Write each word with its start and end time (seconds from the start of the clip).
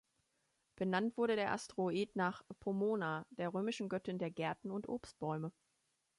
Benannt 0.77 1.15
wurde 1.15 1.35
der 1.35 1.51
Asteroid 1.51 2.15
nach 2.15 2.41
Pomona, 2.59 3.27
der 3.37 3.53
römischen 3.53 3.87
Göttin 3.87 4.17
der 4.17 4.31
Gärten 4.31 4.71
und 4.71 4.89
Obstbäume. 4.89 5.51